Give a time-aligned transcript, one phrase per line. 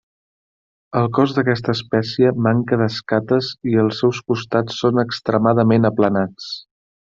[1.01, 6.53] El cos d'aquesta espècie manca d'escates i els seus costats són extremadament aplanats.